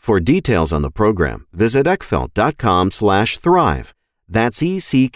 [0.00, 3.92] For details on the program, visit eckfeldt.com slash thrive.
[4.26, 5.14] That's E-C-K-F-E-L-D-T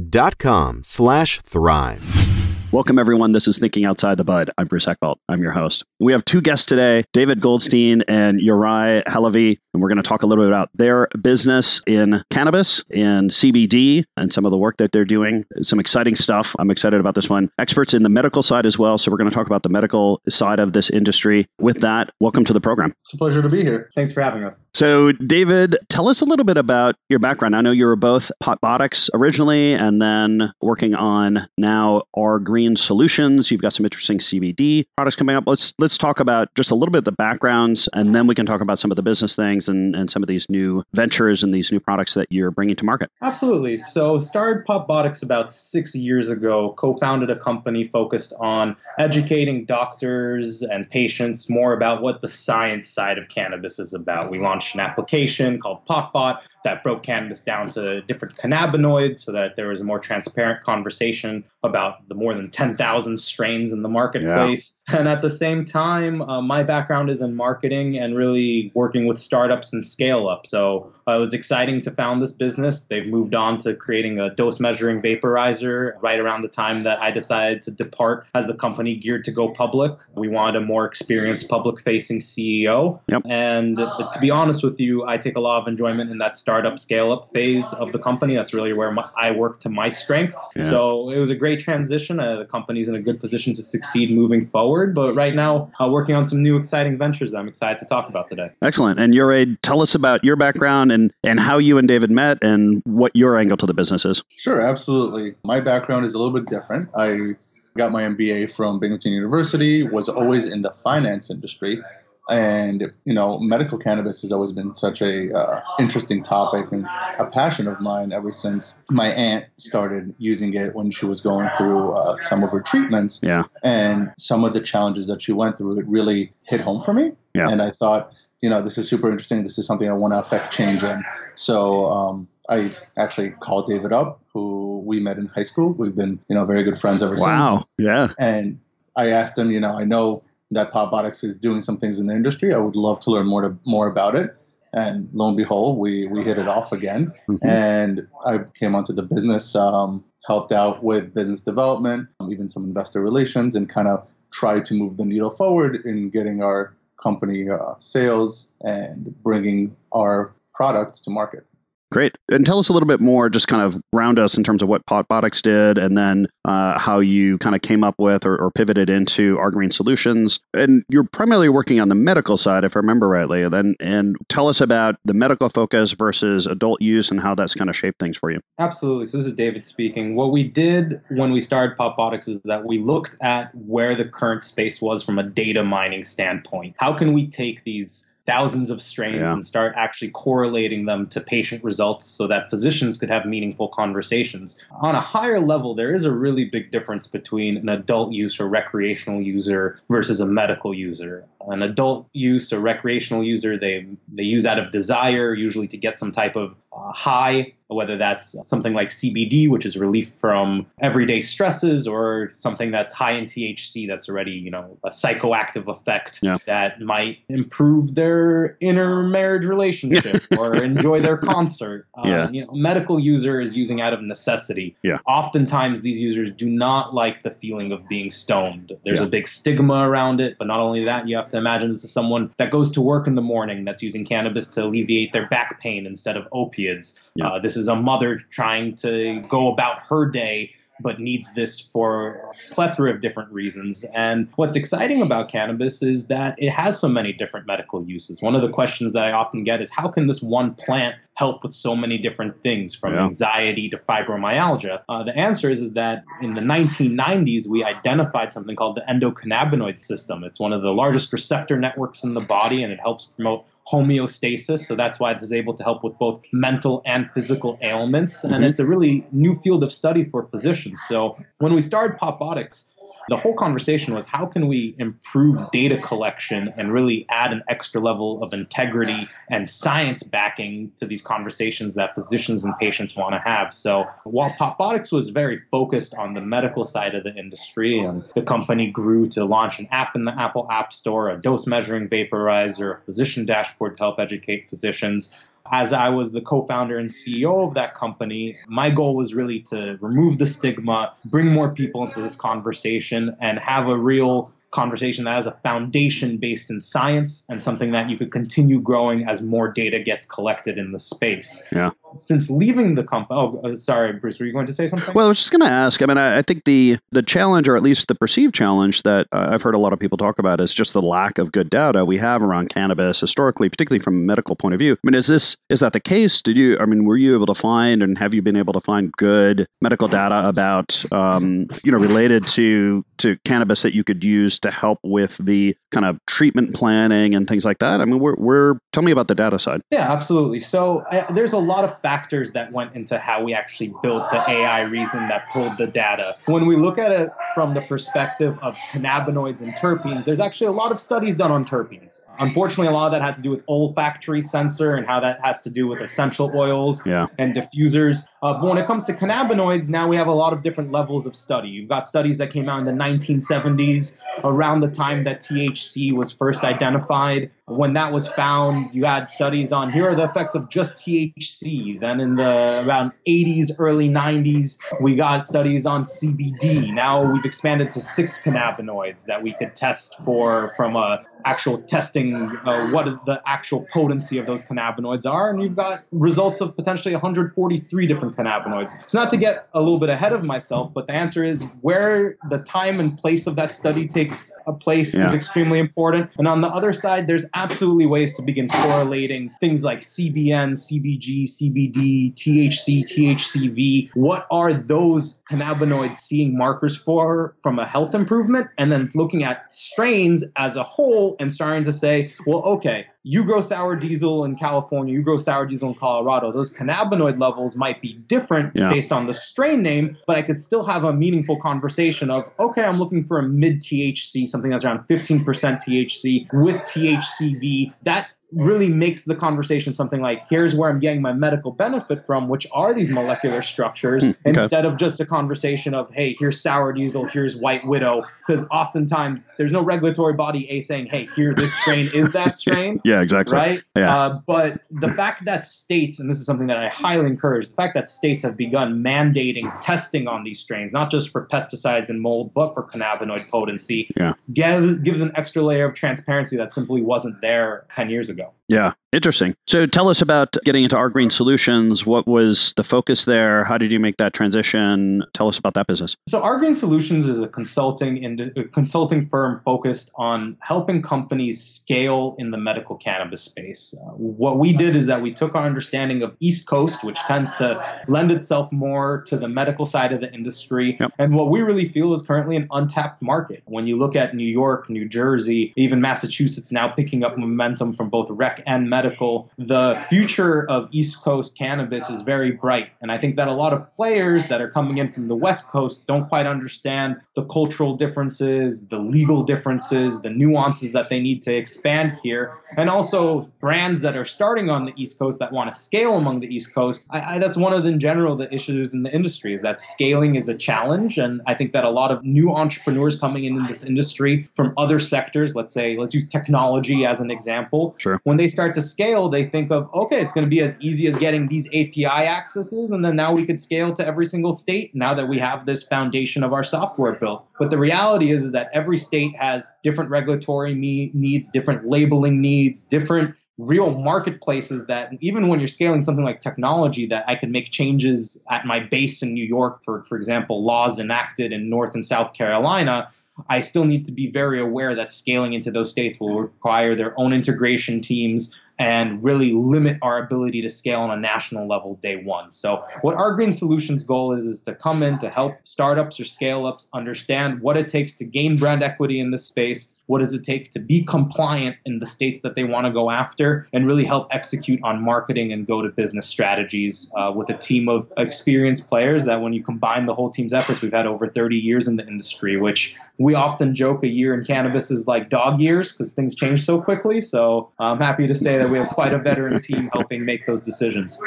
[0.00, 2.45] dot com slash thrive.
[2.72, 3.30] Welcome, everyone.
[3.30, 4.50] This is Thinking Outside the Bud.
[4.58, 5.16] I'm Bruce Eckfeldt.
[5.28, 5.84] I'm your host.
[6.00, 10.24] We have two guests today, David Goldstein and Uri Halevi, and we're going to talk
[10.24, 14.78] a little bit about their business in cannabis, in CBD, and some of the work
[14.78, 15.44] that they're doing.
[15.62, 16.56] Some exciting stuff.
[16.58, 17.50] I'm excited about this one.
[17.56, 18.98] Experts in the medical side as well.
[18.98, 21.46] So we're going to talk about the medical side of this industry.
[21.60, 22.92] With that, welcome to the program.
[23.04, 23.90] It's a pleasure to be here.
[23.94, 24.62] Thanks for having us.
[24.74, 27.54] So, David, tell us a little bit about your background.
[27.54, 33.50] I know you were both Potbotics originally and then working on now our Green Solutions.
[33.50, 35.44] You've got some interesting CBD products coming up.
[35.46, 38.46] Let's let's talk about just a little bit of the backgrounds, and then we can
[38.46, 41.52] talk about some of the business things and, and some of these new ventures and
[41.52, 43.10] these new products that you're bringing to market.
[43.22, 43.78] Absolutely.
[43.78, 46.74] So, started Potbotics about six years ago.
[46.76, 53.18] Co-founded a company focused on educating doctors and patients more about what the science side
[53.18, 54.30] of cannabis is about.
[54.30, 59.54] We launched an application called Potbot that broke cannabis down to different cannabinoids so that
[59.54, 64.82] there was a more transparent conversation about the more than 10,000 strains in the marketplace.
[64.88, 64.98] Yeah.
[64.98, 69.18] And at the same time, uh, my background is in marketing and really working with
[69.18, 70.46] startups and scale up.
[70.46, 72.84] So uh, it was exciting to found this business.
[72.84, 77.10] They've moved on to creating a dose measuring vaporizer right around the time that I
[77.10, 79.92] decided to depart as the company geared to go public.
[80.14, 83.00] We wanted a more experienced public facing CEO.
[83.08, 83.22] Yep.
[83.26, 86.78] And to be honest with you, I take a lot of enjoyment in that startup
[86.78, 88.34] scale up phase of the company.
[88.34, 90.48] That's really where my, I work to my strengths.
[90.56, 90.62] Yeah.
[90.62, 92.20] So it was a great transition.
[92.20, 94.94] Uh, the company's in a good position to succeed moving forward.
[94.94, 98.08] But right now, uh, working on some new exciting ventures that I'm excited to talk
[98.08, 98.50] about today.
[98.62, 98.98] Excellent.
[98.98, 102.82] And Uri, tell us about your background and, and how you and David met and
[102.84, 104.22] what your angle to the business is.
[104.36, 105.34] Sure, absolutely.
[105.44, 106.88] My background is a little bit different.
[106.94, 107.34] I
[107.76, 111.82] got my MBA from Binghamton University, was always in the finance industry.
[112.28, 116.84] And, you know, medical cannabis has always been such a uh, interesting topic and
[117.18, 121.48] a passion of mine ever since my aunt started using it when she was going
[121.56, 123.20] through uh, some of her treatments.
[123.22, 123.44] Yeah.
[123.62, 127.12] And some of the challenges that she went through, it really hit home for me.
[127.34, 127.48] Yeah.
[127.48, 129.44] And I thought, you know, this is super interesting.
[129.44, 131.04] This is something I want to affect change in.
[131.36, 135.72] So um, I actually called David up, who we met in high school.
[135.72, 137.18] We've been, you know, very good friends ever wow.
[137.18, 137.28] since.
[137.28, 137.68] Wow.
[137.78, 138.08] Yeah.
[138.18, 138.58] And
[138.96, 142.14] I asked him, you know, I know that Potbotics is doing some things in the
[142.14, 142.54] industry.
[142.54, 144.36] I would love to learn more to, more about it.
[144.72, 147.12] And lo and behold, we we hit it off again.
[147.28, 147.46] Mm-hmm.
[147.46, 152.64] And I came onto the business, um, helped out with business development, um, even some
[152.64, 157.48] investor relations, and kind of tried to move the needle forward in getting our company
[157.48, 161.46] uh, sales and bringing our products to market.
[161.92, 162.16] Great.
[162.30, 164.68] And tell us a little bit more, just kind of round us in terms of
[164.68, 168.50] what Potbotics did and then uh, how you kind of came up with or, or
[168.50, 170.40] pivoted into Our Green Solutions.
[170.52, 173.48] And you're primarily working on the medical side, if I remember rightly.
[173.48, 177.70] Then, and tell us about the medical focus versus adult use and how that's kind
[177.70, 178.40] of shaped things for you.
[178.58, 179.06] Absolutely.
[179.06, 180.16] So this is David speaking.
[180.16, 184.42] What we did when we started Potbotics is that we looked at where the current
[184.42, 186.74] space was from a data mining standpoint.
[186.78, 189.32] How can we take these thousands of strains yeah.
[189.32, 194.64] and start actually correlating them to patient results so that physicians could have meaningful conversations.
[194.80, 198.48] On a higher level, there is a really big difference between an adult use or
[198.48, 201.24] recreational user versus a medical user.
[201.48, 205.98] An adult use or recreational user, they they use out of desire, usually to get
[205.98, 206.56] some type of
[206.94, 212.92] high whether that's something like CBD, which is relief from everyday stresses, or something that's
[212.92, 216.38] high in THC that's already, you know, a psychoactive effect yeah.
[216.46, 221.86] that might improve their intermarriage relationship or enjoy their concert.
[221.96, 222.30] Um, yeah.
[222.30, 224.76] You know, medical user is using out of necessity.
[224.82, 224.98] Yeah.
[225.06, 228.75] Oftentimes, these users do not like the feeling of being stoned.
[228.86, 229.06] There's yeah.
[229.06, 231.92] a big stigma around it, but not only that, you have to imagine this is
[231.92, 235.60] someone that goes to work in the morning that's using cannabis to alleviate their back
[235.60, 236.96] pain instead of opiates.
[237.16, 237.26] Yeah.
[237.26, 242.32] Uh, this is a mother trying to go about her day but needs this for
[242.50, 243.84] a plethora of different reasons.
[243.94, 248.22] And what's exciting about cannabis is that it has so many different medical uses.
[248.22, 251.42] One of the questions that I often get is how can this one plant help
[251.42, 253.04] with so many different things from yeah.
[253.04, 254.82] anxiety to fibromyalgia?
[254.88, 259.80] Uh, the answer is, is that in the 1990s, we identified something called the endocannabinoid
[259.80, 260.24] system.
[260.24, 264.60] It's one of the largest receptor networks in the body and it helps promote homeostasis.
[264.60, 268.22] So that's why it's able to help with both mental and physical ailments.
[268.22, 268.44] And mm-hmm.
[268.44, 270.80] it's a really new field of study for physicians.
[270.86, 272.75] So when we started Potbotics,
[273.08, 277.80] the whole conversation was how can we improve data collection and really add an extra
[277.80, 283.18] level of integrity and science backing to these conversations that physicians and patients want to
[283.18, 283.52] have.
[283.52, 288.22] So while Potbotics was very focused on the medical side of the industry, and the
[288.22, 292.74] company grew to launch an app in the Apple App Store, a dose measuring vaporizer,
[292.74, 295.18] a physician dashboard to help educate physicians
[295.50, 299.40] as I was the co founder and CEO of that company, my goal was really
[299.40, 305.04] to remove the stigma, bring more people into this conversation, and have a real conversation
[305.04, 309.20] that has a foundation based in science and something that you could continue growing as
[309.20, 311.42] more data gets collected in the space.
[311.52, 311.70] Yeah.
[311.96, 314.94] Since leaving the company, oh, uh, sorry, Bruce, were you going to say something?
[314.94, 315.82] Well, I was just going to ask.
[315.82, 319.06] I mean, I, I, think the the challenge, or at least the perceived challenge that
[319.12, 321.50] uh, I've heard a lot of people talk about, is just the lack of good
[321.50, 324.74] data we have around cannabis historically, particularly from a medical point of view.
[324.74, 326.22] I mean, is this is that the case?
[326.22, 326.58] Did you?
[326.58, 329.46] I mean, were you able to find, and have you been able to find good
[329.60, 334.50] medical data about, um, you know, related to to cannabis that you could use to
[334.50, 337.80] help with the kind of treatment planning and things like that?
[337.80, 339.60] I mean, we're, we're tell me about the data side.
[339.70, 340.40] Yeah, absolutely.
[340.40, 344.18] So uh, there's a lot of factors that went into how we actually built the
[344.28, 346.16] AI reason that pulled the data.
[346.24, 350.58] When we look at it from the perspective of cannabinoids and terpenes, there's actually a
[350.62, 352.00] lot of studies done on terpenes.
[352.18, 355.42] Unfortunately, a lot of that had to do with olfactory sensor and how that has
[355.42, 357.06] to do with essential oils yeah.
[357.18, 358.08] and diffusers.
[358.20, 361.06] Uh, but when it comes to cannabinoids, now we have a lot of different levels
[361.06, 361.48] of study.
[361.48, 366.10] You've got studies that came out in the 1970s around the time that THC was
[366.10, 367.30] first identified.
[367.48, 371.78] When that was found, you had studies on here are the effects of just THC.
[371.78, 376.74] Then in the around 80s, early 90s, we got studies on CBD.
[376.74, 382.36] Now we've expanded to six cannabinoids that we could test for from a actual testing
[382.44, 386.94] uh, what the actual potency of those cannabinoids are, and you've got results of potentially
[386.94, 388.72] 143 different cannabinoids.
[388.90, 392.16] So not to get a little bit ahead of myself, but the answer is where
[392.28, 395.06] the time and place of that study takes a place yeah.
[395.06, 396.10] is extremely important.
[396.18, 401.24] And on the other side, there's absolutely ways to begin correlating things like CBN, CBG,
[401.24, 403.90] CBD, THC, THCV.
[403.94, 408.48] What are those cannabinoids seeing markers for from a health improvement?
[408.56, 413.22] And then looking at strains as a whole and starting to say, well, okay, you
[413.22, 416.32] grow sour diesel in California, you grow sour diesel in Colorado.
[416.32, 418.68] Those cannabinoid levels might be different yeah.
[418.68, 422.64] based on the strain name, but I could still have a meaningful conversation of, okay,
[422.64, 427.72] I'm looking for a mid THC, something that's around 15% THC with THCV.
[427.84, 432.28] That really makes the conversation something like here's where i'm getting my medical benefit from
[432.28, 434.40] which are these molecular structures Hmm, okay.
[434.42, 439.28] instead of just a conversation of hey here's sour diesel here's white widow because oftentimes
[439.38, 443.36] there's no regulatory body a saying hey here this strain is that strain Yeah, exactly.
[443.36, 443.62] right?
[443.76, 443.96] Yeah.
[443.96, 447.54] Uh, but the fact that states, and this is something that I highly encourage, the
[447.54, 452.00] fact that states have begun mandating testing on these strains, not just for pesticides and
[452.00, 454.14] mold, but for cannabinoid potency, Yeah.
[454.32, 458.34] gives, gives an extra layer of transparency that simply wasn't there 10 years ago ago.
[458.48, 459.34] Yeah, interesting.
[459.48, 461.84] So tell us about getting into Our Green Solutions.
[461.84, 463.42] What was the focus there?
[463.42, 465.02] How did you make that transition?
[465.14, 465.96] Tell us about that business.
[466.08, 471.44] So, Our Green Solutions is a consulting and a consulting firm focused on helping companies
[471.44, 473.74] scale in the medical cannabis space.
[473.80, 477.34] Uh, what we did is that we took our understanding of East Coast, which tends
[477.36, 480.92] to lend itself more to the medical side of the industry, Yep.
[480.98, 483.42] and what we really feel is currently an untapped market.
[483.46, 487.88] When you look at New York, New Jersey, even Massachusetts now picking up momentum from
[487.88, 492.70] both rec and medical, the future of East Coast cannabis is very bright.
[492.80, 495.48] And I think that a lot of players that are coming in from the West
[495.48, 501.22] Coast don't quite understand the cultural differences, the legal differences, the nuances that they need
[501.22, 502.32] to expand here.
[502.56, 506.20] And also brands that are starting on the East Coast that want to scale among
[506.20, 506.84] the East Coast.
[506.90, 509.60] I, I, that's one of the in general the issues in the industry is that
[509.60, 510.98] scaling is a challenge.
[510.98, 514.54] And I think that a lot of new entrepreneurs coming in in this industry from
[514.56, 517.74] other sectors, let's say, let's use technology as an example.
[517.78, 518.00] Sure.
[518.04, 520.86] When they start to scale, they think of, okay, it's going to be as easy
[520.86, 522.70] as getting these API accesses.
[522.70, 525.62] And then now we could scale to every single state now that we have this
[525.62, 527.26] foundation of our software built.
[527.38, 532.20] But the reality is, is that every state has different regulatory me- needs, different labeling
[532.20, 537.30] needs, different real marketplaces that even when you're scaling something like technology that I could
[537.30, 541.74] make changes at my base in New York for for example laws enacted in North
[541.74, 542.88] and South Carolina
[543.28, 546.98] I still need to be very aware that scaling into those states will require their
[546.98, 551.96] own integration teams and really limit our ability to scale on a national level day
[551.96, 552.30] one.
[552.30, 556.04] So, what our Green Solutions goal is, is to come in to help startups or
[556.04, 559.78] scale ups understand what it takes to gain brand equity in this space.
[559.86, 562.90] What does it take to be compliant in the states that they want to go
[562.90, 567.36] after and really help execute on marketing and go to business strategies uh, with a
[567.36, 571.06] team of experienced players that, when you combine the whole team's efforts, we've had over
[571.08, 575.10] 30 years in the industry, which we often joke a year in cannabis is like
[575.10, 577.00] dog years because things change so quickly.
[577.00, 580.42] So, I'm happy to say that we have quite a veteran team helping make those
[580.42, 581.00] decisions.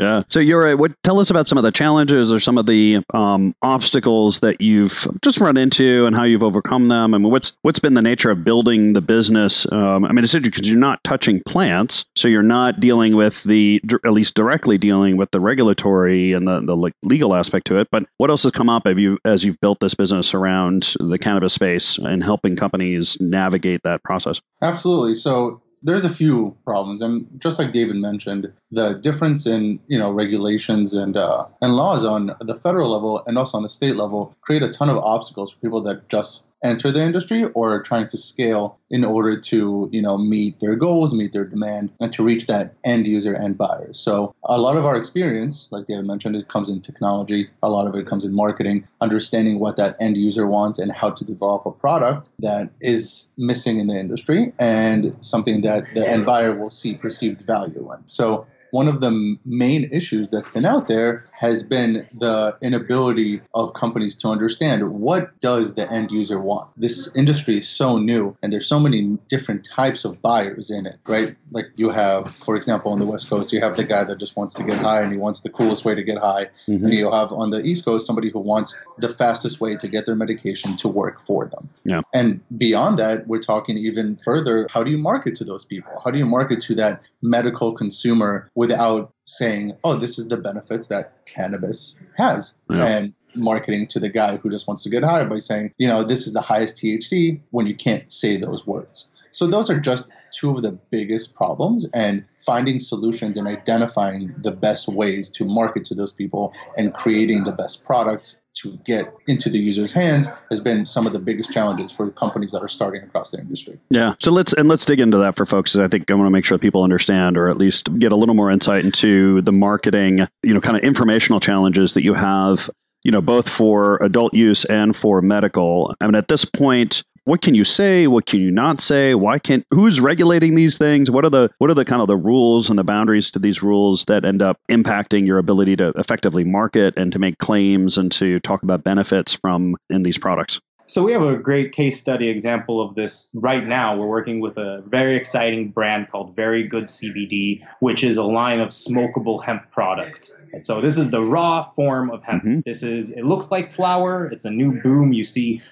[0.00, 0.22] Yeah.
[0.28, 0.92] So you're what?
[1.02, 5.06] Tell us about some of the challenges or some of the um, obstacles that you've
[5.22, 7.14] just run into and how you've overcome them.
[7.14, 9.70] I mean, what's what's been the nature of building the business?
[9.70, 13.44] Um, I mean, it's interesting because you're not touching plants, so you're not dealing with
[13.44, 17.88] the at least directly dealing with the regulatory and the the legal aspect to it.
[17.90, 21.18] But what else has come up have you as you've built this business around the
[21.18, 24.40] cannabis space and helping companies navigate that process?
[24.62, 25.14] Absolutely.
[25.14, 30.10] So there's a few problems, and just like David mentioned, the difference in you know
[30.10, 34.34] regulations and uh, and laws on the federal level and also on the state level
[34.40, 38.08] create a ton of obstacles for people that just enter the industry or are trying
[38.08, 42.22] to scale in order to you know meet their goals, meet their demand, and to
[42.22, 43.98] reach that end user and buyers.
[43.98, 47.48] So a lot of our experience, like David mentioned, it comes in technology.
[47.62, 51.10] A lot of it comes in marketing, understanding what that end user wants and how
[51.10, 56.26] to develop a product that is missing in the industry and something that the end
[56.26, 57.98] buyer will see perceived value in.
[58.06, 63.72] So one of the main issues that's been out there has been the inability of
[63.72, 66.68] companies to understand what does the end user want.
[66.76, 70.98] This industry is so new and there's so many different types of buyers in it,
[71.06, 71.34] right?
[71.50, 74.36] Like you have, for example, on the West Coast, you have the guy that just
[74.36, 76.50] wants to get high and he wants the coolest way to get high.
[76.68, 76.84] Mhm.
[76.84, 80.04] And you have on the East Coast somebody who wants the fastest way to get
[80.04, 81.70] their medication to work for them.
[81.84, 82.02] Yeah.
[82.12, 85.92] And beyond that, we're talking even further, how do you market to those people?
[86.04, 90.88] How do you market to that medical consumer without saying, oh, this is the benefits
[90.88, 92.58] that cannabis has?
[92.68, 92.84] Yeah.
[92.84, 96.04] And marketing to the guy who just wants to get high by saying, you know,
[96.04, 99.08] this is the highest THC when you can't say those words.
[99.32, 104.50] So those are just two of the biggest problems and finding solutions and identifying the
[104.50, 109.48] best ways to market to those people and creating the best products to get into
[109.48, 113.02] the user's hands has been some of the biggest challenges for companies that are starting
[113.02, 113.78] across the industry.
[113.90, 114.14] Yeah.
[114.20, 115.76] So let's and let's dig into that for folks.
[115.76, 118.34] I think I want to make sure people understand, or at least get a little
[118.34, 122.68] more insight into the marketing, you know, kind of informational challenges that you have,
[123.04, 125.94] you know, both for adult use and for medical.
[126.00, 128.08] I mean, at this point, what can you say?
[128.08, 129.14] What can you not say?
[129.14, 129.64] Why can't?
[129.70, 131.12] Who's regulating these things?
[131.12, 133.62] What are the what are the kind of the rules and the boundaries to these
[133.62, 138.10] rules that end up impacting your ability to effectively market and to make claims and
[138.12, 140.58] to talk about benefits from in these products?
[140.86, 143.96] So we have a great case study example of this right now.
[143.96, 148.58] We're working with a very exciting brand called Very Good CBD, which is a line
[148.58, 150.32] of smokable hemp product.
[150.58, 152.42] So this is the raw form of hemp.
[152.42, 152.64] Mhm.
[152.64, 154.26] This is it looks like flour.
[154.32, 155.12] It's a new boom.
[155.12, 155.62] You see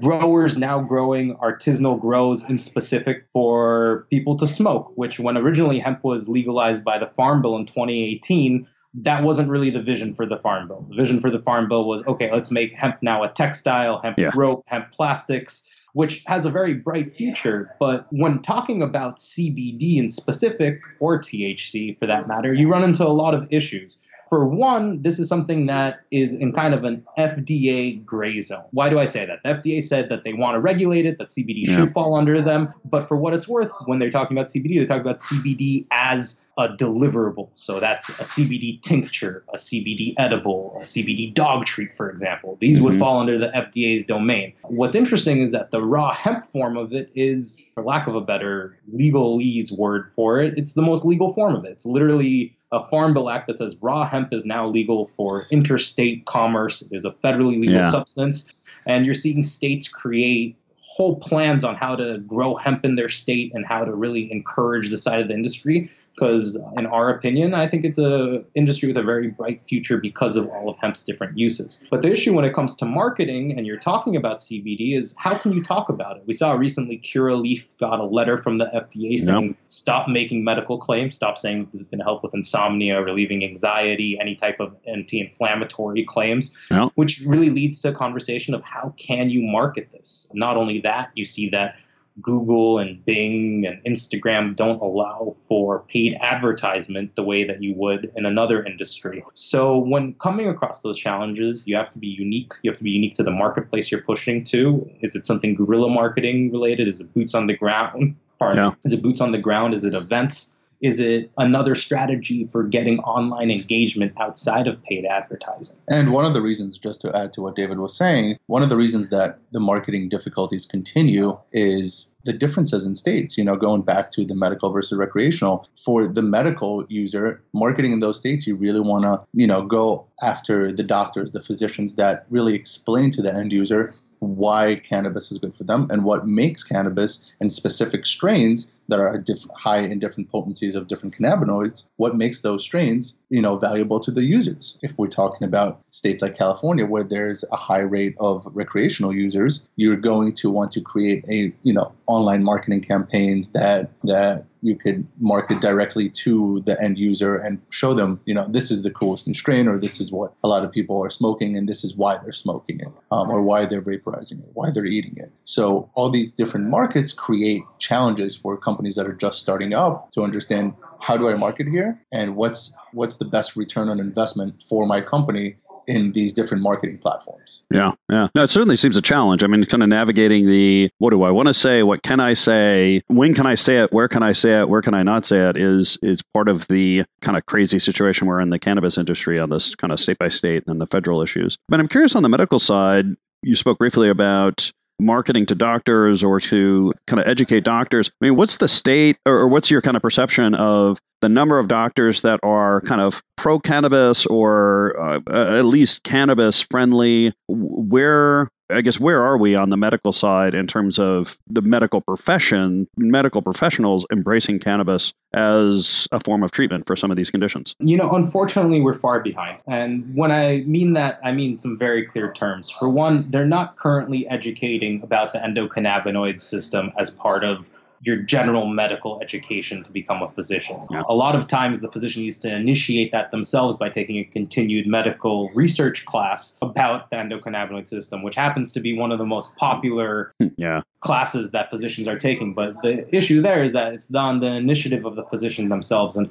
[0.00, 6.04] growers now growing artisanal grows in specific for people to smoke, which when originally hemp
[6.04, 10.38] was legalized by the Farm Bill in 2018, that wasn't really the vision for the
[10.38, 10.86] Farm Bill.
[10.90, 14.18] The vision for the Farm Bill was okay, let's make hemp now a textile, hemp
[14.18, 14.30] Yeah.
[14.34, 17.70] rope, hemp plastics, which has a very bright future.
[17.80, 23.04] But when talking about CBD in specific, or THC for that matter, you run into
[23.06, 24.00] a lot of issues.
[24.28, 28.64] For one, this is something that is in kind of an FDA gray zone.
[28.72, 29.40] Why do I say that?
[29.42, 31.76] The FDA said that they want to regulate it, that CBD Yeah.
[31.76, 32.68] should fall under them.
[32.84, 36.44] But for what it's worth, when they're talking about CBD, they're talking about CBD as
[36.58, 37.48] a deliverable.
[37.52, 42.56] So that's a CBD tincture, a CBD edible, a CBD dog treat, for example.
[42.60, 42.98] These would Mhm.
[42.98, 44.52] fall under the FDA's domain.
[44.64, 48.20] What's interesting is that the raw hemp form of it is, for lack of a
[48.20, 51.70] better legalese word for it, it's the most legal form of it.
[51.70, 56.24] It's literally a farm bill act that says raw hemp is now legal for interstate
[56.26, 56.82] commerce.
[56.82, 57.90] It is a federally legal Yeah.
[57.90, 58.52] substance.
[58.86, 63.52] And you're seeing states create whole plans on how to grow hemp in their state
[63.54, 67.66] and how to really encourage the side of the industry because in our opinion i
[67.66, 71.36] think it's a industry with a very bright future because of all of hemp's different
[71.38, 71.84] uses.
[71.90, 75.38] But the issue when it comes to marketing and you're talking about cbd is how
[75.38, 76.24] can you talk about it?
[76.26, 81.16] We saw recently curaleaf got a letter from the fda saying stop making medical claims.
[81.16, 86.04] Stop saying this is going to help with insomnia relieving anxiety any type of anti-inflammatory
[86.04, 86.56] claims
[86.94, 90.30] which really leads to a conversation of how can you market this?
[90.34, 91.76] Not only that you see that
[92.20, 98.10] Google and Bing and Instagram don't allow for paid advertisement the way that you would
[98.16, 99.24] in another industry.
[99.34, 102.52] So when coming across those challenges, you have to be unique.
[102.62, 104.88] You have to be unique to the marketplace you're pushing to.
[105.00, 106.88] Is it something guerrilla marketing related?
[106.88, 108.16] Is it boots on the ground?
[108.38, 108.76] Pardon.
[108.84, 109.74] Is it boots on the ground?
[109.74, 110.57] Is it events?
[110.80, 115.76] Is it another strategy for getting online engagement outside of paid advertising?
[115.88, 118.68] And one of the reasons, just to add to what David was saying, one of
[118.68, 123.36] the reasons that the marketing difficulties continue is the differences in states.
[123.36, 128.00] You know, going back to the medical versus recreational, for the medical user, marketing in
[128.00, 132.26] those states, you really want to, you know, go after the doctors, the physicians that
[132.30, 136.64] really explain to the end user why cannabis is good for them and what makes
[136.64, 142.16] cannabis and specific strains that are diff- high in different potencies of different cannabinoids, what
[142.16, 144.78] makes those strains, you know, valuable to the users.
[144.82, 149.68] If we're talking about states like California where there's a high rate of recreational users,
[149.76, 154.76] you're going to want to create a, you know, online marketing campaigns that that you
[154.76, 158.90] could market directly to the end user and show them, you know, this is the
[158.90, 161.84] coolest new strain, or this is what a lot of people are smoking, and this
[161.84, 165.30] is why they're smoking it, um, or why they're vaporizing it, why they're eating it.
[165.44, 170.22] So all these different markets create challenges for companies that are just starting up to
[170.22, 174.86] understand how do I market here, and what's what's the best return on investment for
[174.86, 175.56] my company
[175.88, 177.62] in these different marketing platforms.
[177.72, 178.28] Yeah, yeah.
[178.34, 179.42] No, it certainly seems a challenge.
[179.42, 182.34] I mean, kind of navigating the what do I want to say, what can I
[182.34, 185.24] say, when can I say it, where can I say it, where can I not
[185.24, 188.98] say it is is part of the kind of crazy situation we're in the cannabis
[188.98, 191.56] industry on this kind of state by state and the federal issues.
[191.68, 193.06] But I'm curious on the medical side.
[193.42, 194.70] You spoke briefly about
[195.00, 198.10] marketing to doctors or to kind of educate doctors.
[198.20, 201.58] I mean, what's the state or, or what's your kind of perception of the number
[201.58, 207.32] of doctors that are kind of pro cannabis or uh, at least cannabis friendly?
[207.48, 212.02] Where I guess where are we on the medical side in terms of the medical
[212.02, 217.74] profession, medical professionals embracing cannabis as a form of treatment for some of these conditions?
[217.78, 219.60] You know, unfortunately, we're far behind.
[219.66, 222.70] And when I mean that, I mean some very clear terms.
[222.70, 227.70] For one, they're not currently educating about the endocannabinoid system as part of
[228.02, 230.80] your general medical education to become a physician.
[230.90, 231.02] Yeah.
[231.08, 234.86] A lot of times, the physician needs to initiate that themselves by taking a continued
[234.86, 239.54] medical research class about the endocannabinoid system, which happens to be one of the most
[239.56, 240.82] popular hmm, Yeah.
[241.00, 242.54] classes that physicians are taking.
[242.54, 246.16] But the issue there is that it's on the initiative of the physician themselves.
[246.16, 246.28] And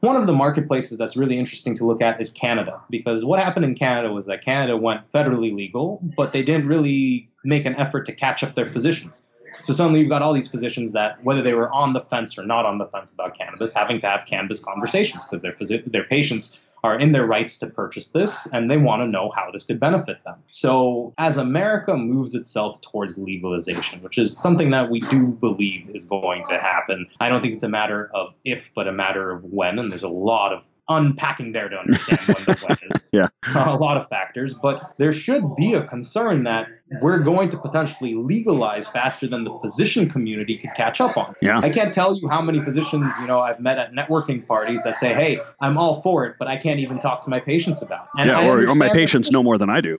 [0.00, 3.66] one of the marketplaces that's really interesting to look at is Canada, because what happened
[3.66, 8.06] in Canada was that Canada went federally legal, but they didn't really make an effort
[8.06, 9.26] to catch up their physicians.
[9.62, 12.44] So suddenly you've got all these physicians that, whether they were on the fence or
[12.44, 16.04] not on the fence about cannabis, having to have cannabis conversations because their phys- their
[16.04, 19.66] patients are in their rights to purchase this and they want to know how this
[19.66, 20.36] could benefit them.
[20.50, 26.06] So as America moves itself towards legalization, which is something that we do believe is
[26.06, 29.44] going to happen, I don't think it's a matter of if, but a matter of
[29.44, 29.78] when.
[29.78, 33.28] And there's a lot of unpacking there to understand when the when is Yeah.
[33.54, 36.66] a lot of factors, but there should be a concern that
[37.00, 41.34] we're going to potentially legalize faster than the physician community could catch up on.
[41.40, 41.60] Yeah.
[41.60, 44.98] I can't tell you how many physicians, you know, I've met at networking parties that
[44.98, 48.04] say, "Hey, I'm all for it, but I can't even talk to my patients about."
[48.16, 48.20] It.
[48.22, 49.98] And yeah, I or, or my patients know more than I do.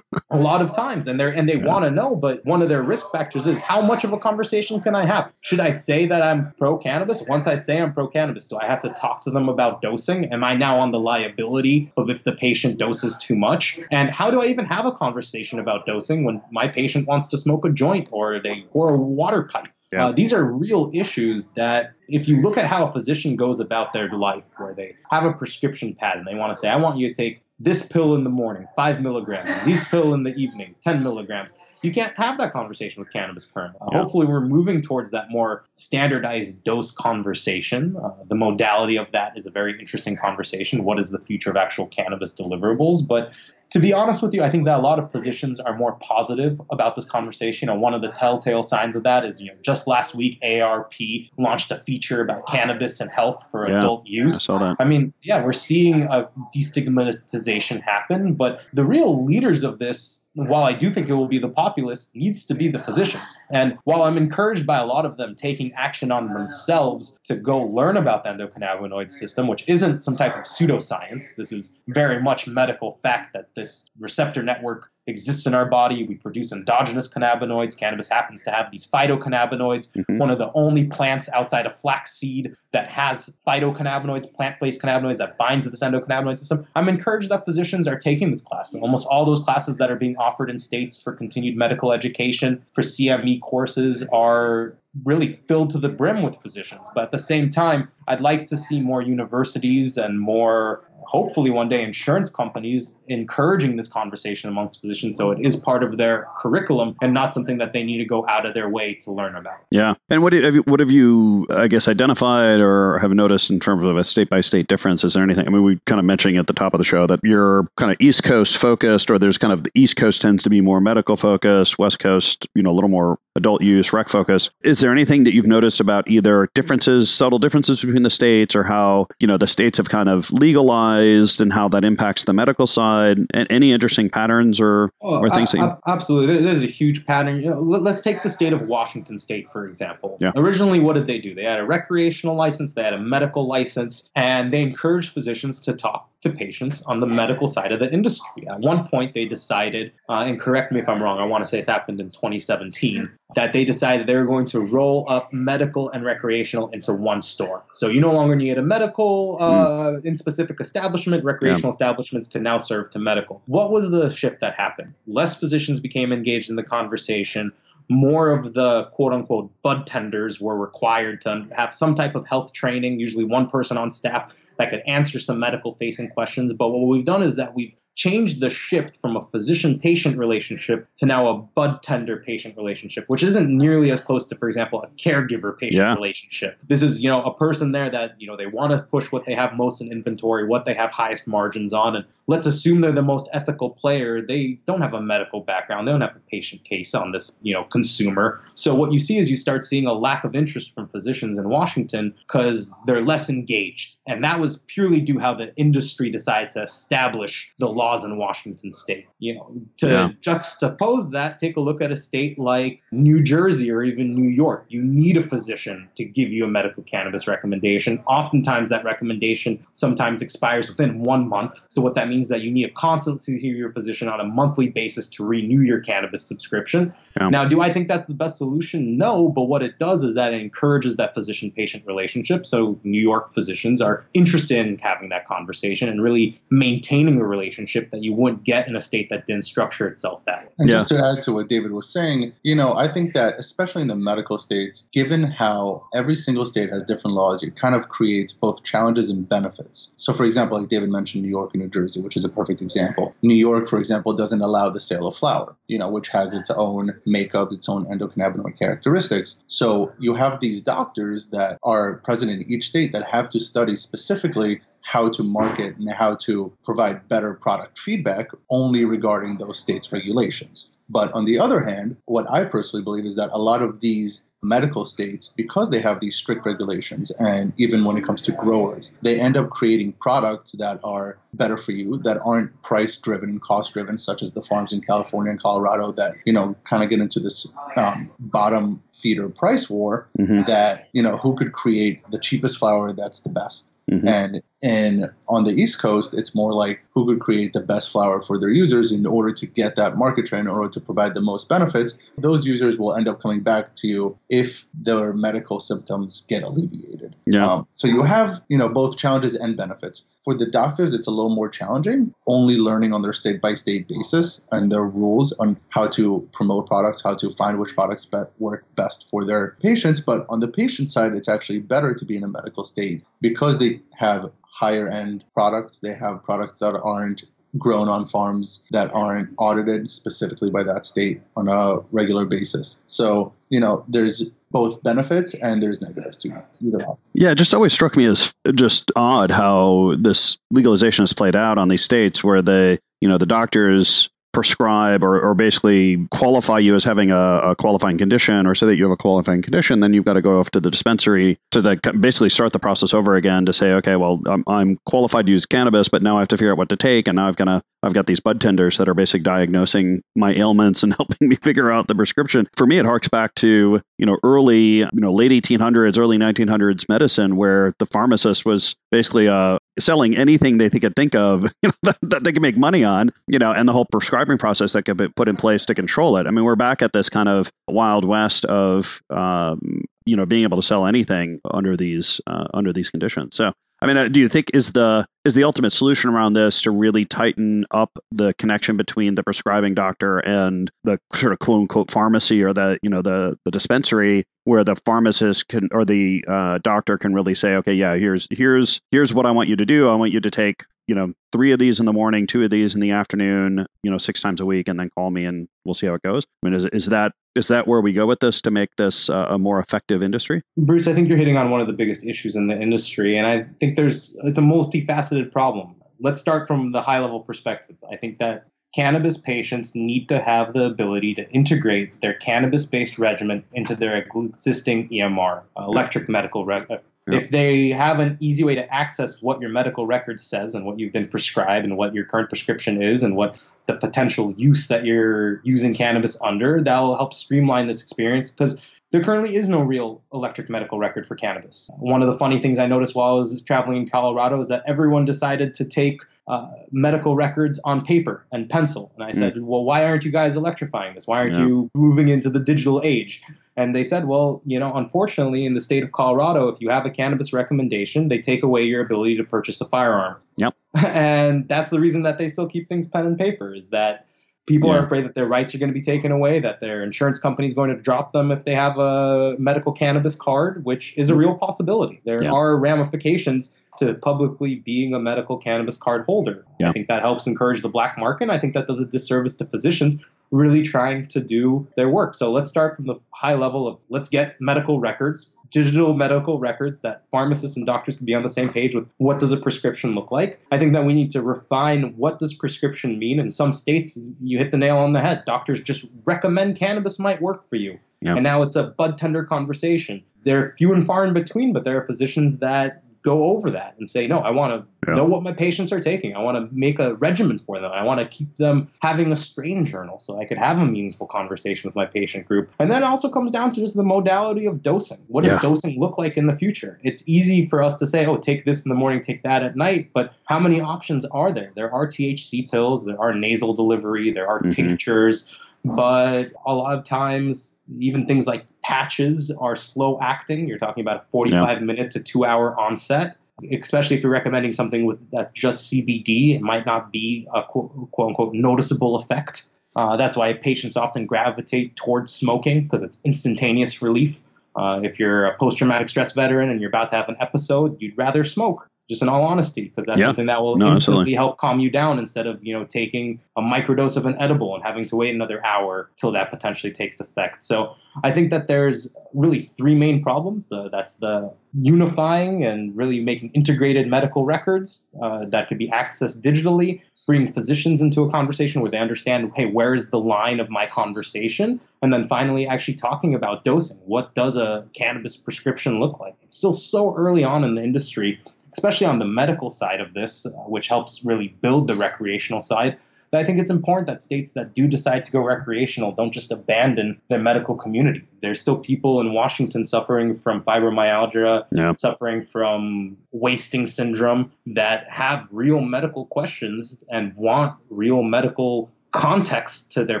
[0.32, 2.82] a lot of times and they're and they want to know but one of their
[2.82, 6.22] risk factors is how much of a conversation can i have should i say that
[6.22, 9.30] i'm pro cannabis once i say i'm pro cannabis do i have to talk to
[9.30, 13.36] them about dosing am i now on the liability of if the patient doses too
[13.36, 17.28] much and how do i even have a conversation about dosing when my patient wants
[17.28, 20.06] to smoke a joint or they pour a water pipe Yeah.
[20.06, 23.92] uh, these are real issues that, if you look at how a physician goes about
[23.92, 26.96] their life, where they have a prescription pad and they want to say, I want
[26.98, 30.34] you to take this pill in the morning, five milligrams, and this pill in the
[30.34, 31.58] evening, 10 milligrams.
[31.82, 33.78] You can't have that conversation with cannabis currently.
[33.80, 33.98] Uh, Yeah.
[34.02, 37.96] Hopefully, we're moving towards that more standardized dose conversation.
[38.02, 40.84] Uh, the modality of that is a very interesting conversation.
[40.84, 43.06] What is the future of actual cannabis deliverables?
[43.06, 43.32] But
[43.72, 46.60] to be honest with you, I think that a lot of physicians are more positive
[46.70, 47.70] about this conversation.
[47.70, 51.30] And one of the telltale signs of that is, you know, just last week, AARP
[51.38, 54.42] launched a feature about cannabis and health for Yeah, adult I use.
[54.42, 54.76] saw that.
[54.78, 60.64] I mean, yeah, we're seeing a destigmatization happen, but the real leaders of this, while
[60.64, 63.38] I do think it will be the populace, needs to be the physicians.
[63.50, 67.58] And while I'm encouraged by a lot of them taking action on themselves to go
[67.58, 72.46] learn about the endocannabinoid system, which isn't some type of pseudoscience, this is very much
[72.46, 76.04] medical fact that this receptor network exists in our body.
[76.04, 77.76] We produce endogenous cannabinoids.
[77.76, 80.18] Cannabis happens to have these phytocannabinoids, Mhm.
[80.18, 85.66] one of the only plants outside of flaxseed that has phytocannabinoids, plant-based cannabinoids that binds
[85.66, 86.66] to this endocannabinoid system.
[86.76, 88.72] I'm encouraged that physicians are taking this class.
[88.72, 92.62] And almost all those classes that are being offered in states for continued medical education,
[92.72, 96.86] for CME courses, are really filled to the brim with physicians.
[96.94, 101.68] But at the same time, I'd like to see more universities and more, hopefully one
[101.68, 106.96] day, insurance companies encouraging this conversation amongst physicians so it is part of their curriculum
[107.00, 109.58] and not something that they need to go out of their way to learn about.
[109.70, 109.94] Yeah.
[110.10, 113.84] And what have you, what have you, I guess, identified or have noticed in terms
[113.84, 115.04] of a state by state difference?
[115.04, 115.46] Is there anything?
[115.46, 117.90] I mean, we kind of mentioning at the top of the show that you're kind
[117.90, 120.80] of East Coast focused, or there's kind of the East Coast tends to be more
[120.80, 124.50] medical focused, West Coast, you know, a little more adult use, rec focus.
[124.62, 128.62] Is there anything that you've noticed about either differences, subtle differences between the states, or
[128.62, 132.68] how, you know, the states have kind of legalized and how that impacts the medical
[132.68, 133.18] side?
[133.34, 135.76] And any interesting patterns or, oh, or things that you.
[135.88, 136.40] absolutely.
[136.42, 137.40] There's a huge pattern.
[137.40, 140.18] You know, let- let's take the state of Washington State, for example.
[140.20, 140.30] Yeah.
[140.36, 141.34] Originally, what did they do?
[141.34, 145.72] They had a recreational license, they had a medical license, and they encouraged physicians to
[145.72, 148.46] talk to patients on the medical side of the industry.
[148.48, 151.48] At one point, they decided, uh, and correct me if I'm wrong, I want to
[151.48, 155.90] say this happened in 2017, that they decided they were going to roll up medical
[155.90, 157.64] and recreational into one store.
[157.74, 161.24] So you no longer need a medical uh, in specific establishment.
[161.24, 163.42] Recreational establishments can now serve to medical.
[163.46, 164.94] What was the shift that happened?
[165.08, 167.52] Less physicians became engaged in the conversation.
[167.88, 172.52] More of the quote unquote bud tenders were required to have some type of health
[172.52, 176.52] training, usually one person on staff that could answer some medical facing questions.
[176.52, 180.88] But what we've done is that we've changed the shift from a physician patient relationship
[180.96, 184.82] to now a bud tender patient relationship, which isn't nearly as close to, for example,
[184.82, 185.94] a caregiver patient Yeah.
[185.94, 186.58] relationship.
[186.68, 189.24] This is, you know, a person there that, you know, they want to push what
[189.26, 191.96] they have most in inventory, what they have highest margins on.
[191.96, 194.22] And let's assume they're the most ethical player.
[194.22, 195.86] They don't have a medical background.
[195.86, 198.42] They don't have a patient case on this, you know, consumer.
[198.54, 201.48] So what you see is you start seeing a lack of interest from physicians in
[201.48, 203.96] Washington because they're less engaged.
[204.06, 208.70] And that was purely due how the industry decided to establish the laws in Washington
[208.70, 209.06] state.
[209.18, 210.10] You know, to Yeah.
[210.20, 214.66] juxtapose that, take a look at a state like New Jersey or even New York.
[214.68, 218.00] You need a physician to give you a medical cannabis recommendation.
[218.06, 221.52] Oftentimes that recommendation sometimes expires within one month.
[221.68, 224.24] So what that means is that you need to constantly see your physician on a
[224.24, 226.92] monthly basis to renew your cannabis subscription.
[227.20, 227.30] Yeah.
[227.30, 228.96] Now, do I think that's the best solution?
[228.96, 232.46] No, but what it does is that it encourages that physician patient relationship.
[232.46, 237.71] So New York physicians are interested in having that conversation and really maintaining a relationship
[237.90, 240.48] that you wouldn't get in a state that didn't structure itself that way.
[240.58, 240.76] And Yeah.
[240.76, 243.88] just to add to what David was saying, you know, I think that especially in
[243.88, 248.32] the medical states, given how every single state has different laws, it kind of creates
[248.32, 249.92] both challenges and benefits.
[249.96, 252.60] So, for example, like David mentioned, New York and New Jersey, which is a perfect
[252.62, 253.14] example.
[253.22, 256.50] New York, for example, doesn't allow the sale of flour, you know, which has its
[256.50, 259.42] own makeup, its own endocannabinoid characteristics.
[259.46, 263.76] So you have these doctors that are present in each state that have to study
[263.76, 269.92] specifically how to market and how to provide better product feedback only regarding those states'
[269.92, 270.68] regulations.
[270.88, 274.22] But on the other hand, what I personally believe is that a lot of these
[274.42, 278.92] medical states, because they have these strict regulations, and even when it comes to growers,
[279.00, 283.72] they end up creating products that are better for you, that aren't price driven, cost
[283.72, 287.00] driven, such as the farms in California and Colorado that, you know, kind of get
[287.00, 290.42] into this um, bottom feeder price war mm-hmm.
[290.46, 293.72] that, you know, who could create the cheapest flower that's the best.
[293.90, 294.08] Mm-hmm.
[294.08, 298.22] And and on the East Coast, it's more like who could create the best flower
[298.22, 301.20] for their users in order to get that market trend, in order to provide the
[301.20, 301.98] most benefits.
[302.16, 307.16] Those users will end up coming back to you if their medical symptoms get alleviated.
[307.26, 307.46] Yeah.
[307.46, 310.04] Um, so you have you know both challenges and benefits.
[310.24, 313.88] For the doctors, it's a little more challenging, only learning on their state by state
[313.88, 318.22] basis and their rules on how to promote products, how to find which products be-
[318.38, 319.98] work best for their patients.
[319.98, 323.58] But on the patient side, it's actually better to be in a medical state because
[323.58, 325.80] they have higher end products.
[325.80, 327.24] They have products that aren't
[327.58, 332.78] grown on farms that aren't audited specifically by that state on a regular basis.
[332.86, 336.96] So, you know, there's both benefits and there's negatives to either option.
[337.14, 341.58] Yeah, it just always struck me as just odd how this legalization has played out
[341.58, 346.74] on these states where the, you know, the doctors prescribe or, or basically qualify you
[346.74, 349.92] as having a, a, qualifying condition or say that you have a qualifying condition, then
[349.92, 353.16] you've got to go off to the dispensary to the, basically start the process over
[353.16, 356.28] again to say, okay, well, I'm, I'm qualified to use cannabis, but now I have
[356.28, 357.08] to figure out what to take.
[357.08, 360.32] And now I've got to, I've got these bud tenders that are basically diagnosing my
[360.32, 362.48] ailments and helping me figure out the prescription.
[362.56, 366.88] For me, it harks back to, you know, early, you know, late 1800s, early 1900s
[366.88, 371.72] medicine where the pharmacist was basically a, selling anything they could think of you know,
[371.82, 374.84] that, that, they can make money on, you know, and the whole prescribing process that
[374.84, 376.26] could be put in place to control it.
[376.26, 380.42] I mean, we're back at this kind of wild west of, um, you know, being
[380.42, 383.36] able to sell anything under these uh, under these conditions.
[383.36, 386.62] So I mean, uh, do you think is the is the ultimate solution around this
[386.62, 391.62] to really tighten up the connection between the prescribing doctor and the sort of quote
[391.62, 396.24] unquote pharmacy or the you know the the dispensary where the pharmacist can or the
[396.28, 399.66] uh, doctor can really say, okay, yeah, here's here's here's what I want you to
[399.66, 399.88] do.
[399.88, 402.50] I want you to take you know three of these in the morning, two of
[402.50, 405.48] these in the afternoon, you know, six times a week, and then call me and
[405.64, 406.24] we'll see how it goes.
[406.42, 409.08] I mean, is is that is that where we go with this to make this
[409.08, 410.42] uh, a more effective industry?
[410.56, 413.26] Bruce, I think you're hitting on one of the biggest issues in the industry, and
[413.26, 415.74] I think there's it's a multifaceted problem.
[416.00, 417.76] Let's start from the high level perspective.
[417.90, 422.98] I think that cannabis patients need to have the ability to integrate their cannabis based
[422.98, 426.66] regimen into their existing EMR, electric medical re-
[427.08, 430.78] if they have an easy way to access what your medical record says and what
[430.78, 434.84] you've been prescribed and what your current prescription is and what the potential use that
[434.84, 438.60] you're using cannabis under, that'll help streamline this experience because
[438.92, 441.70] there currently is no real electric medical record for cannabis.
[441.78, 444.62] One of the funny things I noticed while I was traveling in Colorado is that
[444.66, 448.92] everyone decided to take uh, medical records on paper and pencil.
[448.94, 449.42] And I said, mm.
[449.42, 451.06] well, why aren't you guys electrifying this?
[451.06, 451.40] Why aren't yeah.
[451.40, 453.22] you moving into the digital age?
[453.56, 456.86] And they said, well, you know, unfortunately, in the state of Colorado, if you have
[456.86, 460.16] a cannabis recommendation, they take away your ability to purchase a firearm.
[460.36, 460.54] Yep.
[460.86, 464.06] and that's the reason that they still keep things pen and paper is that
[464.46, 464.76] people yeah.
[464.76, 467.46] are afraid that their rights are going to be taken away, that their insurance company
[467.46, 471.14] is going to drop them if they have a medical cannabis card, which is a
[471.14, 472.00] real possibility.
[472.04, 472.32] There yeah.
[472.32, 476.44] are ramifications to publicly being a medical cannabis card holder.
[476.60, 476.70] Yeah.
[476.70, 478.30] I think that helps encourage the black market.
[478.30, 479.96] I think that does a disservice to physicians
[480.32, 482.14] really trying to do their work.
[482.14, 486.80] So let's start from the high level of let's get medical records, digital medical records
[486.80, 489.94] that pharmacists and doctors can be on the same page with what does a prescription
[489.94, 490.40] look like.
[490.50, 493.20] I think that we need to refine what does prescription mean.
[493.20, 495.22] In some states, you hit the nail on the head.
[495.26, 497.78] Doctors just recommend cannabis might work for you.
[498.00, 498.16] Yep.
[498.16, 500.02] And now it's a bud tender conversation.
[500.24, 503.88] They're few and far in between, but there are physicians that go over that and
[503.88, 504.94] say, no, I want to yeah.
[504.94, 506.14] know what my patients are taking.
[506.14, 507.70] I want to make a regimen for them.
[507.72, 511.06] I want to keep them having a strain journal so I could have a meaningful
[511.08, 512.50] conversation with my patient group.
[512.58, 514.98] And then it also comes down to just the modality of dosing.
[515.08, 515.40] What does yeah.
[515.40, 516.78] dosing look like in the future?
[516.82, 519.56] It's easy for us to say, oh, take this in the morning, take that at
[519.56, 519.90] night.
[519.92, 521.52] But how many options are there?
[521.54, 524.50] There are THC pills, there are nasal delivery, there are mm-hmm.
[524.50, 530.48] tinctures but a lot of times even things like patches are slow acting.
[530.48, 531.64] You're talking about a 45 yeah.
[531.64, 533.16] minute to two hour onset
[533.50, 537.72] especially if you're recommending something with that just cbd it might not be a quote,
[537.90, 539.44] quote unquote noticeable effect.
[539.74, 544.20] Uh, that's why patients often gravitate towards smoking because it's instantaneous relief.
[544.54, 547.96] Uh, if you're a post-traumatic stress veteran and you're about to have an episode you'd
[547.96, 550.06] rather smoke just in all honesty, because that's yeah.
[550.06, 551.14] something that will no, instantly absolutely.
[551.14, 554.62] help calm you down instead of you know taking a microdose of an edible and
[554.62, 557.42] having to wait another hour till that potentially takes effect.
[557.42, 560.48] So I think that there's really three main problems.
[560.48, 566.22] The, that's the unifying and really making integrated medical records uh, that could be accessed
[566.22, 566.80] digitally.
[567.06, 570.66] bring physicians into a conversation where they understand, hey, where is the line of my
[570.66, 571.60] conversation?
[571.82, 573.78] And then finally, actually talking about dosing.
[573.86, 576.14] What does a cannabis prescription look like?
[576.22, 578.20] It's still so early on in the industry,
[578.52, 582.76] especially on the medical side of this, uh, which helps really build the recreational side.
[583.10, 586.32] But I think it's important that states that do decide to go recreational don't just
[586.32, 588.02] abandon their medical community.
[588.22, 591.74] There's still people in Washington suffering from fibromyalgia, Yeah.
[591.74, 599.84] suffering from wasting syndrome that have real medical questions and want real medical context to
[599.84, 600.00] their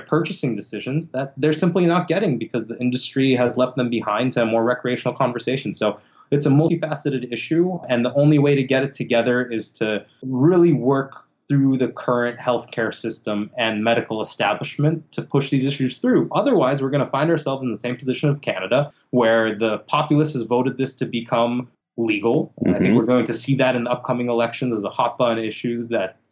[0.00, 4.42] purchasing decisions that they're simply not getting because the industry has left them behind to
[4.42, 5.74] a more recreational conversation.
[5.74, 5.98] So
[6.32, 10.72] it's a multifaceted issue, and the only way to get it together is to really
[10.72, 16.28] work through the current healthcare system and medical establishment to push these issues through.
[16.34, 20.32] Otherwise, we're going to find ourselves in the same position of Canada, where the populace
[20.32, 21.68] has voted this to become
[21.98, 22.54] legal.
[22.64, 22.96] And I think Mhm.
[22.96, 25.76] we're going to see that in the upcoming elections as a hot button issue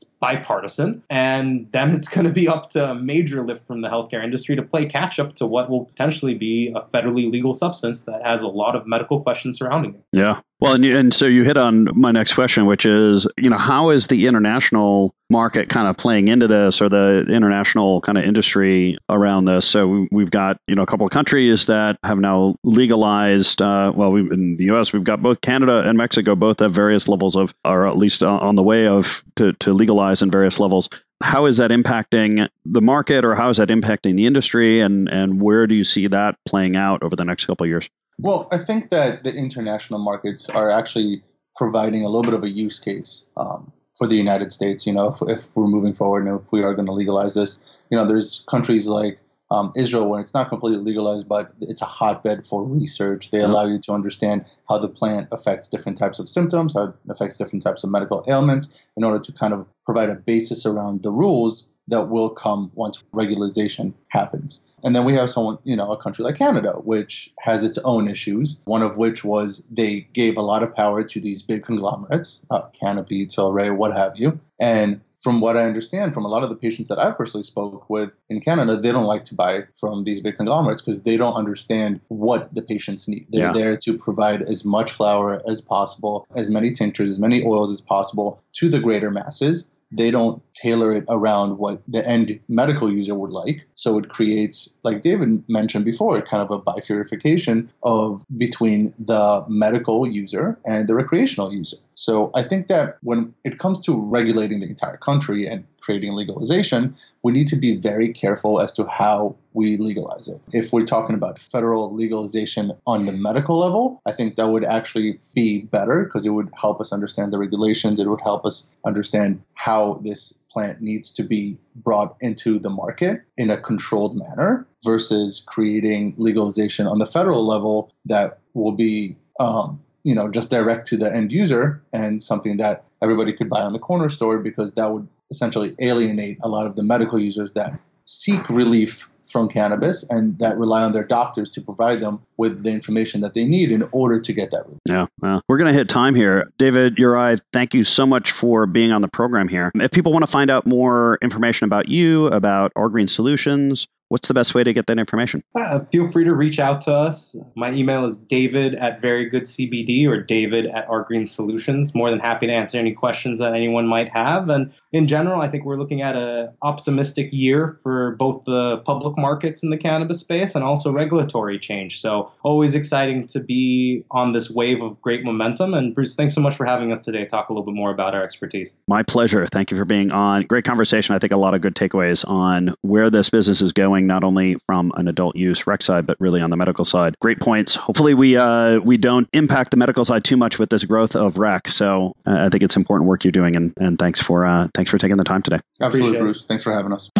[0.00, 1.02] that's bipartisan.
[1.10, 4.56] And then it's going to be up to a major lift from the healthcare industry
[4.56, 8.42] to play catch up to what will potentially be a federally legal substance that has
[8.42, 10.02] a lot of medical questions surrounding it.
[10.12, 10.40] Yeah.
[10.60, 13.56] Well, and, you, and so you hit on my next question, which is, you know,
[13.56, 18.24] how is the international market kind of playing into this or the international kind of
[18.24, 19.64] industry around this?
[19.66, 23.90] So we- we've got, you know, a couple of countries that have now legalized, uh,
[23.94, 27.36] well, we, in the U.S., we've got both Canada and Mexico both have various levels
[27.36, 29.89] of, or at least on the way of, to, to legalize
[30.22, 30.88] in various levels.
[31.22, 34.80] How is that impacting the market or how is that impacting the industry?
[34.80, 37.88] And, and where do you see that playing out over the next couple of years?
[38.18, 41.22] Well, I think that the international markets are actually
[41.56, 44.86] providing a little bit of a use case um, for the United States.
[44.86, 47.62] You know, if, if we're moving forward and if we are going to legalize this,
[47.90, 49.18] you know, there's countries like
[49.50, 53.30] um, Israel where it's not completely legalized, but it's a hotbed for research.
[53.30, 56.94] They allow you to understand how the plant affects different types of symptoms, how it
[57.08, 61.02] affects different types of medical ailments, in order to kind of provide a basis around
[61.02, 64.66] the rules that will come once regularization happens.
[64.82, 68.08] And then we have someone, you know, a country like Canada, which has its own
[68.08, 68.60] issues.
[68.64, 72.62] One of which was they gave a lot of power to these big conglomerates, uh,
[72.68, 74.40] Canopy, Tilray, what have you.
[74.58, 77.88] And from what I understand from a lot of the patients that I personally spoke
[77.90, 81.34] with in Canada, they don't like to buy from these big conglomerates because they don't
[81.34, 83.26] understand what the patients need.
[83.30, 83.52] They're Yeah.
[83.52, 87.80] there to provide as much flower as possible, as many tinctures, as many oils as
[87.80, 93.14] possible to the greater masses they don't tailor it around what the end medical user
[93.14, 93.66] would like.
[93.74, 100.06] So it creates, like David mentioned before, kind of a bifurcation of between the medical
[100.06, 101.76] user and the recreational user.
[101.94, 106.94] So I think that when it comes to regulating the entire country and creating legalization,
[107.22, 110.40] we need to be very careful as to how we legalize it.
[110.52, 115.18] If we're talking about federal legalization on the medical level, I think that would actually
[115.34, 117.98] be better because it would help us understand the regulations.
[117.98, 123.22] It would help us understand how this plant needs to be brought into the market
[123.36, 129.80] in a controlled manner versus creating legalization on the federal level that will be um,
[130.02, 133.72] you know just direct to the end user and something that everybody could buy on
[133.72, 137.78] the corner store because that would essentially alienate a lot of the medical users that
[138.06, 142.70] seek relief from cannabis and that rely on their doctors to provide them with the
[142.70, 144.80] information that they need in order to get that relief.
[144.88, 146.50] Yeah, well, we're going to hit time here.
[146.58, 149.70] David Uri, thank you so much for being on the program here.
[149.74, 154.28] If people want to find out more information about you, about Our Green Solutions, what's
[154.28, 155.42] the best way to get that information?
[155.56, 157.36] Uh, feel free to reach out to us.
[157.56, 161.94] My email is david at verygoodcbd or david at our green solutions.
[161.94, 164.50] More than happy to answer any questions that anyone might have.
[164.50, 169.16] And in general, I think we're looking at an optimistic year for both the public
[169.16, 172.00] markets in the cannabis space and also regulatory change.
[172.00, 175.74] So always exciting to be on this wave of great momentum.
[175.74, 177.24] And Bruce, thanks so much for having us today.
[177.24, 178.76] Talk a little bit more about our expertise.
[178.88, 179.46] My pleasure.
[179.46, 180.42] Thank you for being on.
[180.42, 181.14] Great conversation.
[181.14, 184.56] I think a lot of good takeaways on where this business is going, not only
[184.66, 187.14] from an adult use rec side, but really on the medical side.
[187.20, 187.76] Great points.
[187.76, 191.38] Hopefully, we uh, we don't impact the medical side too much with this growth of
[191.38, 191.68] rec.
[191.68, 194.90] So uh, I think it's important work you're doing, and, and thanks for uh, thanks
[194.90, 195.60] for taking the time today.
[195.82, 196.46] Absolutely, Bruce.
[196.46, 197.10] Thanks for having us.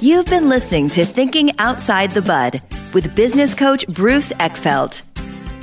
[0.00, 2.62] You've been listening to Thinking Outside the Bud
[2.94, 5.02] with business coach Bruce Eckfeldt.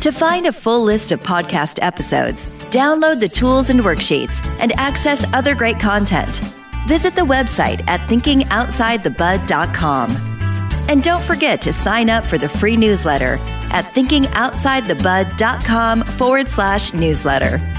[0.02, 5.26] To find a full list of podcast episodes, download the tools and worksheets, and access
[5.34, 6.42] other great content,
[6.90, 10.12] visit the website at thinkingoutsidethebud.com.
[10.90, 13.38] And don't forget to sign up for the free newsletter
[13.72, 17.79] at thinkingoutsidethebud.com forward slash newsletter.